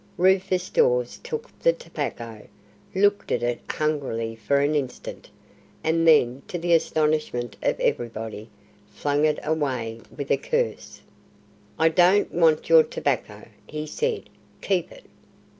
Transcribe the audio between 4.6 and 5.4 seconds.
instant,